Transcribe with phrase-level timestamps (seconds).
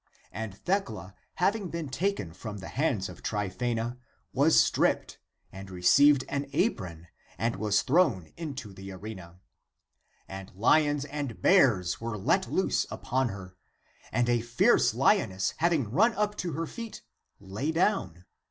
[0.31, 3.99] And Thecla having been taken from the hands of Tryphsena,
[4.33, 5.19] was stripped,
[5.51, 9.39] and received an apron and was thrown into the arena.
[10.27, 13.55] And lions 28 THE APOCRYPHAL ACTS and bears were let loose upon her.
[14.11, 17.03] And a fierce lioness having run up to her feet,
[17.39, 18.25] lay down.